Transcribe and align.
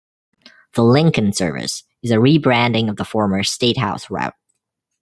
The 0.73 0.83
"Lincoln 0.83 1.31
Service" 1.31 1.83
is 2.01 2.09
a 2.09 2.19
re-branding 2.19 2.89
of 2.89 2.95
the 2.95 3.05
former 3.05 3.43
"State 3.43 3.77
House" 3.77 4.09
route. 4.09 4.33